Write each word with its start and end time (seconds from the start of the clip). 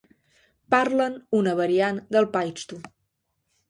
Parlen 0.75 1.19
una 1.43 1.55
variant 1.63 2.03
del 2.19 2.31
paixtu. 2.39 2.85